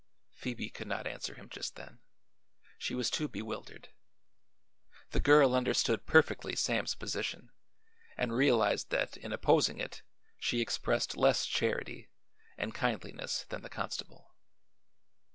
Phoebe 0.33 0.71
could 0.71 0.87
not 0.87 1.05
answer 1.05 1.35
him 1.35 1.47
just 1.47 1.75
then. 1.75 1.99
She 2.79 2.95
was 2.95 3.11
too 3.11 3.27
bewildered. 3.27 3.89
The 5.11 5.19
girl 5.19 5.53
understood 5.53 6.07
perfectly 6.07 6.55
Sam's 6.55 6.95
position 6.95 7.51
and 8.17 8.33
realized 8.33 8.89
that 8.89 9.15
in 9.15 9.31
opposing 9.31 9.79
it 9.79 10.01
she 10.39 10.59
expressed 10.59 11.17
less 11.17 11.45
charity 11.45 12.09
and 12.57 12.73
kindliness 12.73 13.45
than 13.49 13.61
the 13.61 13.69
constable. 13.69 14.33